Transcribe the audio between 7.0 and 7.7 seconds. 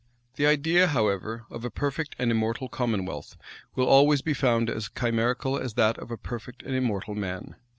man.